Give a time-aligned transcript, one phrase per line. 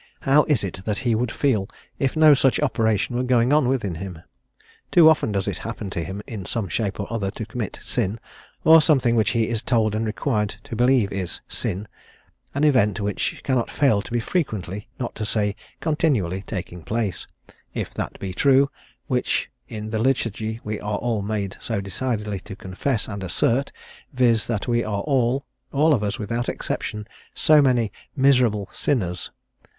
[0.21, 1.69] How is it that he would feel,
[1.99, 4.23] if no such operation were going on within him?
[4.89, 8.19] Too often does it happen to him in some shape or other, to commit sin;
[8.63, 11.87] or something which he is told and required to believe is sin:
[12.55, 17.27] an event which cannot fail to be frequently, not to say continually, taking place,
[17.75, 18.71] if that be true,
[19.05, 23.71] which in the Liturgy we are all made so decidedly to confess and assert,
[24.13, 29.29] viz., that we are all all of us without exception so many _'miserable sinners.'